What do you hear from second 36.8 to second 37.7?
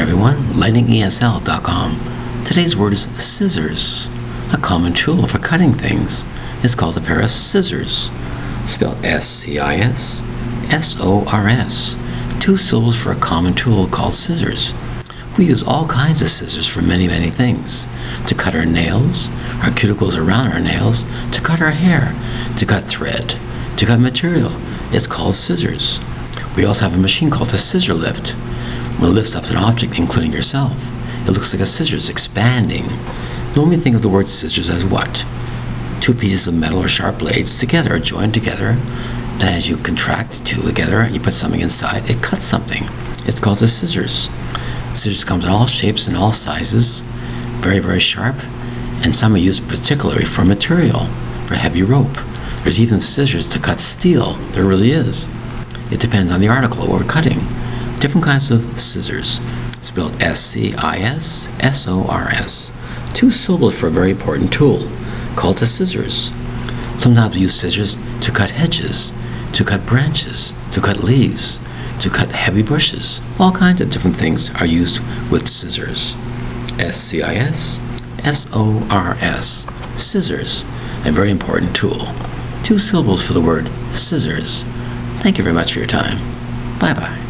or sharp blades